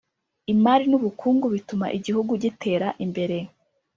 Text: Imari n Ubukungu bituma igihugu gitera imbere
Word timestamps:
Imari 0.53 0.83
n 0.87 0.93
Ubukungu 0.99 1.45
bituma 1.53 1.85
igihugu 1.97 2.31
gitera 2.43 2.87
imbere 3.05 3.37